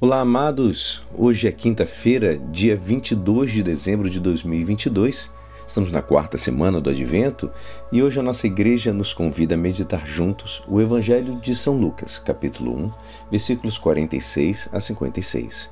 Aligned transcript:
Olá, 0.00 0.20
amados! 0.20 1.04
Hoje 1.16 1.46
é 1.46 1.52
quinta-feira, 1.52 2.36
dia 2.36 2.76
22 2.76 3.52
de 3.52 3.62
dezembro 3.62 4.10
de 4.10 4.18
2022. 4.18 5.30
Estamos 5.64 5.92
na 5.92 6.02
quarta 6.02 6.36
semana 6.36 6.80
do 6.80 6.90
Advento 6.90 7.48
e 7.92 8.02
hoje 8.02 8.18
a 8.18 8.22
nossa 8.22 8.48
igreja 8.48 8.92
nos 8.92 9.14
convida 9.14 9.54
a 9.54 9.56
meditar 9.56 10.04
juntos 10.04 10.64
o 10.66 10.80
Evangelho 10.80 11.36
de 11.40 11.54
São 11.54 11.78
Lucas, 11.78 12.18
capítulo 12.18 12.76
1, 12.76 12.90
versículos 13.30 13.78
46 13.78 14.68
a 14.72 14.80
56. 14.80 15.70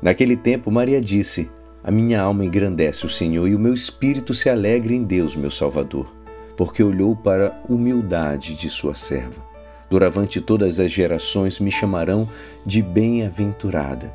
Naquele 0.00 0.34
tempo, 0.34 0.70
Maria 0.70 1.02
disse: 1.02 1.50
A 1.84 1.90
minha 1.90 2.22
alma 2.22 2.46
engrandece 2.46 3.04
o 3.04 3.10
Senhor 3.10 3.46
e 3.46 3.54
o 3.54 3.58
meu 3.58 3.74
espírito 3.74 4.32
se 4.32 4.48
alegra 4.48 4.94
em 4.94 5.04
Deus, 5.04 5.36
meu 5.36 5.50
Salvador, 5.50 6.10
porque 6.56 6.82
olhou 6.82 7.14
para 7.14 7.48
a 7.48 7.72
humildade 7.72 8.54
de 8.54 8.70
sua 8.70 8.94
serva. 8.94 9.53
Doravante 9.90 10.40
todas 10.40 10.80
as 10.80 10.90
gerações 10.90 11.60
me 11.60 11.70
chamarão 11.70 12.28
de 12.64 12.82
bem-aventurada, 12.82 14.12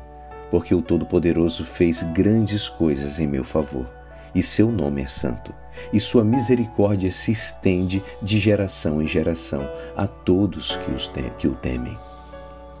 porque 0.50 0.74
o 0.74 0.82
Todo-Poderoso 0.82 1.64
fez 1.64 2.02
grandes 2.02 2.68
coisas 2.68 3.20
em 3.20 3.26
meu 3.26 3.44
favor, 3.44 3.88
e 4.34 4.42
seu 4.42 4.70
nome 4.70 5.02
é 5.02 5.06
santo, 5.06 5.54
e 5.92 6.00
sua 6.00 6.24
misericórdia 6.24 7.12
se 7.12 7.30
estende 7.30 8.02
de 8.20 8.40
geração 8.40 9.00
em 9.00 9.06
geração 9.06 9.68
a 9.96 10.06
todos 10.06 10.76
que, 10.76 10.90
os 10.90 11.06
te 11.06 11.22
que 11.38 11.46
o 11.46 11.54
temem. 11.54 11.96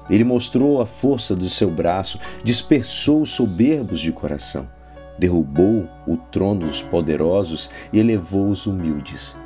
Ele 0.08 0.24
mostrou 0.24 0.82
a 0.82 0.86
força 0.86 1.36
do 1.36 1.48
seu 1.48 1.70
braço, 1.70 2.18
dispersou 2.42 3.22
os 3.22 3.30
soberbos 3.30 4.00
de 4.00 4.10
coração, 4.10 4.68
derrubou 5.16 5.88
o 6.06 6.16
trono 6.16 6.66
dos 6.66 6.82
poderosos 6.82 7.70
e 7.92 8.00
elevou 8.00 8.48
os 8.48 8.66
humildes 8.66 9.36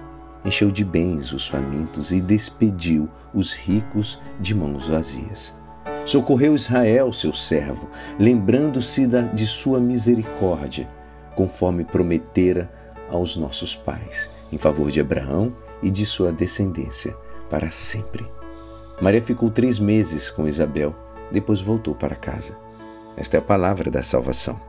encheu 0.44 0.70
de 0.70 0.84
bens 0.84 1.32
os 1.32 1.46
famintos 1.46 2.12
e 2.12 2.20
despediu 2.20 3.08
os 3.32 3.52
ricos 3.52 4.20
de 4.40 4.54
mãos 4.54 4.88
vazias. 4.88 5.54
Socorreu 6.04 6.54
Israel, 6.54 7.12
seu 7.12 7.32
servo, 7.32 7.88
lembrando-se 8.18 9.06
de 9.32 9.46
sua 9.46 9.80
misericórdia, 9.80 10.88
conforme 11.34 11.84
prometera 11.84 12.70
aos 13.10 13.36
nossos 13.36 13.74
pais, 13.74 14.30
em 14.52 14.58
favor 14.58 14.90
de 14.90 15.00
Abraão 15.00 15.54
e 15.82 15.90
de 15.90 16.04
sua 16.04 16.30
descendência, 16.30 17.16
para 17.48 17.70
sempre. 17.70 18.26
Maria 19.00 19.22
ficou 19.22 19.50
três 19.50 19.78
meses 19.78 20.30
com 20.30 20.46
Isabel, 20.46 20.94
depois 21.32 21.60
voltou 21.60 21.94
para 21.94 22.14
casa. 22.14 22.56
Esta 23.16 23.36
é 23.36 23.38
a 23.38 23.42
palavra 23.42 23.90
da 23.90 24.02
salvação. 24.02 24.60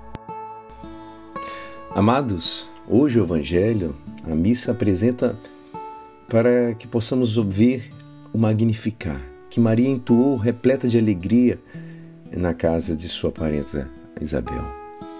Amados, 1.94 2.68
hoje 2.88 3.20
o 3.20 3.24
Evangelho, 3.24 3.96
a 4.30 4.36
missa 4.36 4.72
apresenta 4.72 5.38
para 6.28 6.74
que 6.76 6.88
possamos 6.88 7.38
ouvir 7.38 7.92
o 8.34 8.38
magnificar 8.38 9.20
que 9.50 9.60
Maria 9.60 9.88
entoou 9.88 10.36
repleta 10.36 10.88
de 10.88 10.98
alegria 10.98 11.60
na 12.32 12.54
casa 12.54 12.96
de 12.96 13.08
sua 13.08 13.32
parenta 13.32 13.90
Isabel, 14.20 14.66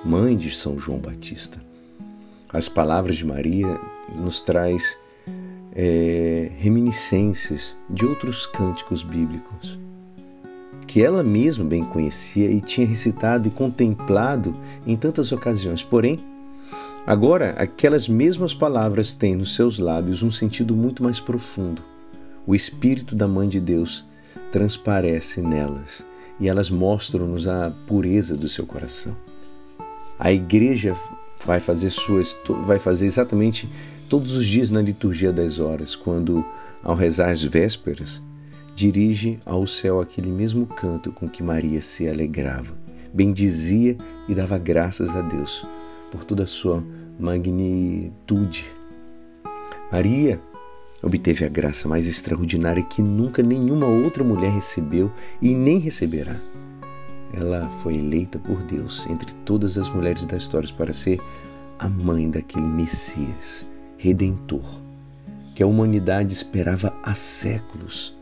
mãe 0.04 0.36
de 0.36 0.52
São 0.52 0.78
João 0.78 1.00
Batista. 1.00 1.58
As 2.50 2.68
palavras 2.68 3.18
de 3.18 3.26
Maria 3.26 3.80
nos 4.18 4.42
traz 4.42 4.98
é, 5.74 6.52
reminiscências 6.58 7.78
de 7.90 8.06
outros 8.06 8.46
cânticos 8.46 9.04
bíblicos 9.04 9.78
que 10.96 11.04
ela 11.04 11.22
mesma 11.24 11.66
bem 11.66 11.84
conhecia 11.84 12.50
e 12.50 12.62
tinha 12.62 12.88
recitado 12.88 13.50
e 13.50 13.52
contemplado 13.52 14.56
em 14.88 14.96
tantas 14.96 15.34
ocasiões. 15.34 15.84
Porém, 15.84 16.24
Agora, 17.06 17.52
aquelas 17.52 18.08
mesmas 18.08 18.52
palavras 18.52 19.14
têm 19.14 19.36
nos 19.36 19.54
seus 19.54 19.78
lábios 19.78 20.24
um 20.24 20.32
sentido 20.32 20.76
muito 20.76 21.04
mais 21.04 21.20
profundo. 21.20 21.82
O 22.48 22.56
Espírito 22.56 23.16
da 23.16 23.28
Mãe 23.28 23.48
de 23.48 23.60
Deus 23.60 24.04
transparece 24.52 25.40
nelas 25.40 26.04
e 26.40 26.50
elas 26.50 26.72
mostram-nos 26.72 27.48
a 27.48 27.72
pureza 27.86 28.36
do 28.36 28.50
seu 28.50 28.66
coração. 28.66 29.16
A 30.18 30.32
igreja 30.32 30.98
vai 31.46 31.60
fazer 31.60 31.92
suas 31.92 32.36
vai 32.66 32.80
fazer 32.80 33.06
exatamente 33.06 33.70
todos 34.10 34.36
os 34.36 34.46
dias 34.46 34.72
na 34.72 34.82
liturgia 34.82 35.32
das 35.32 35.60
horas, 35.60 35.96
quando 35.96 36.44
ao 36.84 36.96
rezar 36.96 37.30
as 37.30 37.44
vésperas, 37.44 38.22
dirige 38.76 39.40
ao 39.46 39.68
céu 39.68 40.02
aquele 40.02 40.30
mesmo 40.30 40.66
canto 40.66 41.12
com 41.12 41.30
que 41.30 41.44
Maria 41.44 41.82
se 41.82 42.08
alegrava, 42.08 42.76
bendizia 43.14 43.96
e 44.28 44.34
dava 44.34 44.58
graças 44.58 45.16
a 45.16 45.22
Deus 45.22 45.64
por 46.16 46.24
toda 46.24 46.44
a 46.44 46.48
sua 46.48 46.82
magnitude. 47.20 48.66
Maria 49.92 50.40
obteve 51.04 51.44
a 51.44 51.50
graça 51.50 51.90
mais 51.90 52.08
extraordinária 52.08 52.82
que 52.82 53.02
nunca 53.02 53.44
nenhuma 53.44 53.86
outra 53.86 54.24
mulher 54.24 54.52
recebeu 54.52 55.12
e 55.42 55.54
nem 55.54 55.78
receberá. 55.78 56.36
Ela 57.34 57.70
foi 57.84 57.98
eleita 57.98 58.40
por 58.40 58.58
Deus 58.64 59.06
entre 59.08 59.34
todas 59.44 59.78
as 59.78 59.90
mulheres 59.90 60.24
da 60.24 60.38
história 60.38 60.70
para 60.78 60.94
ser 60.94 61.20
a 61.78 61.90
mãe 61.90 62.30
daquele 62.30 62.66
Messias, 62.66 63.66
redentor, 63.98 64.64
que 65.54 65.62
a 65.62 65.68
humanidade 65.68 66.34
esperava 66.34 66.94
há 67.04 67.14
séculos. 67.14 68.16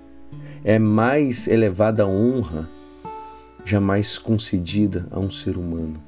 É 0.63 0.79
mais 0.79 1.47
elevada 1.47 2.07
honra 2.07 2.67
jamais 3.63 4.17
concedida 4.17 5.05
a 5.11 5.19
um 5.19 5.29
ser 5.29 5.57
humano. 5.57 6.01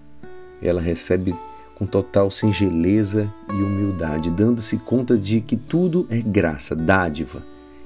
Ela 0.62 0.82
recebe 0.82 1.36
com 1.76 1.86
total 1.86 2.32
singeleza 2.32 3.32
e 3.50 3.62
humildade, 3.62 4.32
dando-se 4.32 4.78
conta 4.78 5.18
de 5.18 5.42
que 5.42 5.58
tudo 5.58 6.08
é 6.10 6.20
graça, 6.20 6.76
dádiva, 6.76 7.44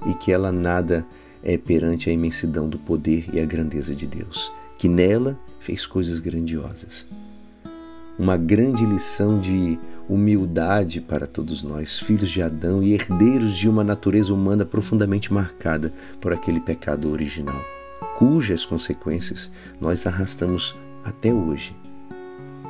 e 0.07 0.13
que 0.13 0.31
ela 0.31 0.51
nada 0.51 1.05
é 1.43 1.57
perante 1.57 2.09
a 2.09 2.13
imensidão 2.13 2.69
do 2.69 2.77
poder 2.77 3.25
e 3.33 3.39
a 3.39 3.45
grandeza 3.45 3.93
de 3.95 4.05
Deus, 4.05 4.51
que 4.77 4.87
nela 4.87 5.37
fez 5.59 5.85
coisas 5.85 6.19
grandiosas. 6.19 7.07
Uma 8.17 8.37
grande 8.37 8.85
lição 8.85 9.39
de 9.39 9.79
humildade 10.07 10.99
para 11.01 11.27
todos 11.27 11.63
nós, 11.63 11.99
filhos 11.99 12.29
de 12.29 12.41
Adão 12.41 12.83
e 12.83 12.93
herdeiros 12.93 13.55
de 13.55 13.69
uma 13.69 13.83
natureza 13.83 14.33
humana 14.33 14.65
profundamente 14.65 15.33
marcada 15.33 15.93
por 16.19 16.33
aquele 16.33 16.59
pecado 16.59 17.11
original, 17.11 17.59
cujas 18.17 18.65
consequências 18.65 19.49
nós 19.79 20.05
arrastamos 20.05 20.75
até 21.05 21.33
hoje 21.33 21.73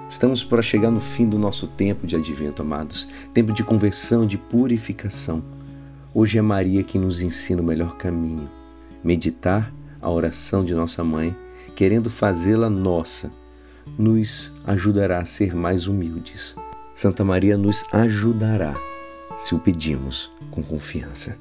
Estamos 0.09 0.43
para 0.43 0.63
chegar 0.63 0.89
no 0.89 0.99
fim 0.99 1.29
do 1.29 1.37
nosso 1.37 1.67
tempo 1.67 2.07
de 2.07 2.15
advento, 2.15 2.63
amados, 2.63 3.07
tempo 3.31 3.53
de 3.53 3.63
conversão, 3.63 4.25
de 4.25 4.39
purificação. 4.39 5.43
Hoje 6.11 6.39
é 6.39 6.41
Maria 6.41 6.83
que 6.83 6.97
nos 6.97 7.21
ensina 7.21 7.61
o 7.61 7.65
melhor 7.65 7.95
caminho. 7.95 8.49
Meditar 9.03 9.71
a 10.01 10.09
oração 10.09 10.65
de 10.65 10.73
nossa 10.73 11.03
mãe, 11.03 11.35
querendo 11.75 12.09
fazê-la 12.09 12.71
nossa, 12.71 13.31
nos 13.99 14.51
ajudará 14.65 15.19
a 15.19 15.25
ser 15.25 15.55
mais 15.55 15.85
humildes. 15.85 16.55
Santa 16.95 17.23
Maria 17.23 17.55
nos 17.55 17.85
ajudará 17.93 18.73
se 19.37 19.53
o 19.53 19.59
pedimos 19.59 20.31
com 20.49 20.63
confiança. 20.63 21.37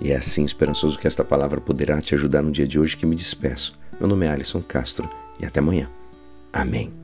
E 0.00 0.10
é 0.10 0.16
assim, 0.16 0.44
esperançoso, 0.44 0.98
que 0.98 1.06
esta 1.06 1.22
palavra 1.22 1.60
poderá 1.60 2.00
te 2.00 2.12
ajudar 2.12 2.42
no 2.42 2.50
dia 2.50 2.66
de 2.66 2.78
hoje 2.78 2.96
que 2.96 3.06
me 3.06 3.14
despeço. 3.14 3.78
Meu 4.00 4.08
nome 4.08 4.26
é 4.26 4.30
Alisson 4.30 4.60
Castro 4.60 5.08
e 5.38 5.46
até 5.46 5.60
amanhã. 5.60 5.88
Amém. 6.52 7.01